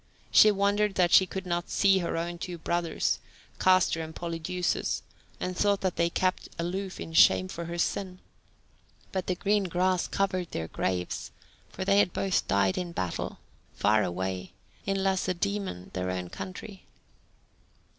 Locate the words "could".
1.27-1.45